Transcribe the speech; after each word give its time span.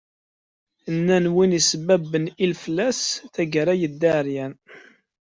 Nnan 0.95 1.25
wi 1.35 1.43
isebbeben 1.59 2.25
i 2.43 2.45
leflas, 2.51 2.99
tagara 3.33 3.73
yedda 3.81 4.11
εeryan. 4.19 4.53